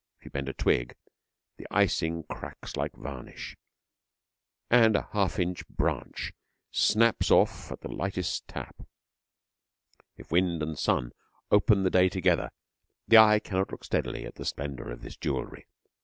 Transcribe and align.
If 0.17 0.25
you 0.25 0.31
bend 0.31 0.49
a 0.49 0.53
twig, 0.53 0.95
the 1.57 1.67
icing 1.69 2.23
cracks 2.27 2.75
like 2.75 2.93
varnish, 2.95 3.55
and 4.67 4.95
a 4.95 5.07
half 5.13 5.37
inch 5.37 5.63
branch 5.67 6.33
snaps 6.71 7.29
off 7.29 7.71
at 7.71 7.81
the 7.81 7.87
lightest 7.87 8.47
tap. 8.47 8.81
If 10.17 10.31
wind 10.31 10.63
and 10.63 10.75
sun 10.75 11.11
open 11.51 11.83
the 11.83 11.91
day 11.91 12.09
together, 12.09 12.49
the 13.07 13.19
eye 13.19 13.37
cannot 13.37 13.71
look 13.71 13.83
steadily 13.83 14.25
at 14.25 14.33
the 14.33 14.43
splendour 14.45 14.89
of 14.89 15.03
this 15.03 15.17
jewelry. 15.17 15.67